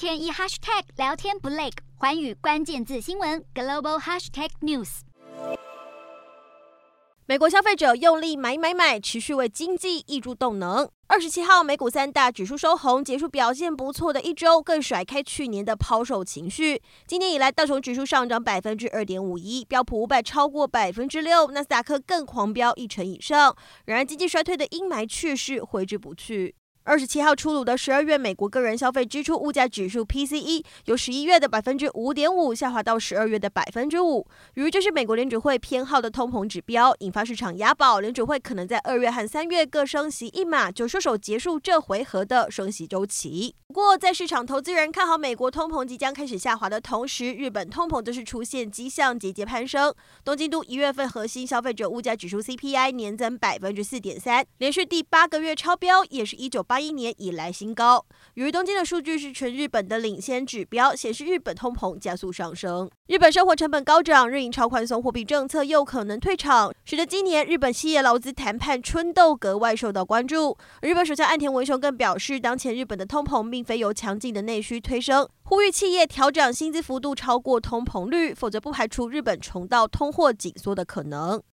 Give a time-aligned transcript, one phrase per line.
[0.00, 1.68] 天一 hashtag 聊天不累，
[1.98, 5.00] 寰宇关键字新闻 global hashtag news。
[7.26, 10.88] 美国消费者用力买买买，持续为经济挹注动能。
[11.08, 16.80] 二十七号，美股三大指数收红，结束表现不错的一周，更甩开去年的抛售情绪。
[17.06, 23.54] 今年以来，道琼指数上涨百分之二点五一，标普五百超过百分之六，纳斯达克更狂飙一成以上。
[23.84, 26.54] 然而，经济衰退的阴霾却是挥之不去。
[26.82, 43.54] 二十七号出炉的十二月美国个人消费支出物价指数 PCE 由十一月的百分之五点五下滑到十二月的百分之五，由于这是美国联储会偏好的通膨指标，引发市场押宝，联储会可能在二月和三月各升息一码，就收手结束这回合的升息周期。
[43.68, 49.94] 不过，在市场投资人看好美国通膨即将开始下滑的同时，日本通膨则是出现迹象节节攀升。
[50.24, 58.06] 东京都一月份核心消费者物价指数 CPI 年增百分之四点三，连续第八个月超标，也是一九八一年以来新高。
[58.34, 62.88] 由于东京的数据是全日本的领先指标，显示日本通膨加速上升。
[63.08, 70.56] 日本生活成本高涨，日银超宽松货币政策又可能退场，使得今年日本企业劳资谈判春斗格外受到关注。
[70.82, 81.42] 日本首相岸田文雄更表示，当前日本的通膨并非由强劲的内需推升，呼吁企业调整薪资幅度超过通膨率，否则不排除日本重蹈通货紧缩的可能。